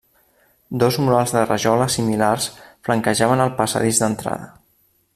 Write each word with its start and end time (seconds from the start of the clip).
Dos 0.83 0.97
murals 1.01 1.33
de 1.35 1.43
rajola 1.51 1.87
similars 1.97 2.49
flanquejaven 2.89 3.45
el 3.49 3.55
passadís 3.63 4.05
d'entrada. 4.05 4.53